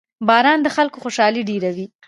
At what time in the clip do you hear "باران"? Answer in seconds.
0.27-0.59